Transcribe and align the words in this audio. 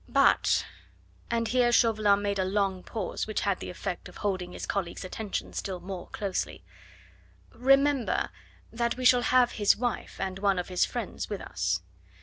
But" 0.09 0.65
and 1.29 1.47
here 1.49 1.71
Chauvelin 1.71 2.23
made 2.23 2.39
a 2.39 2.43
long 2.43 2.81
pause, 2.81 3.27
which 3.27 3.41
had 3.41 3.59
the 3.59 3.69
effect 3.69 4.09
of 4.09 4.17
holding 4.17 4.53
his 4.53 4.65
colleague's 4.65 5.05
attention 5.05 5.53
still 5.53 5.79
more 5.79 6.07
closely 6.07 6.63
"remember 7.51 8.31
that 8.73 8.97
we 8.97 9.05
shall 9.05 9.21
have 9.21 9.51
his 9.51 9.77
wife 9.77 10.19
and 10.19 10.39
one 10.39 10.57
of 10.57 10.69
his 10.69 10.85
friends 10.85 11.29
with 11.29 11.39
us. 11.41 11.81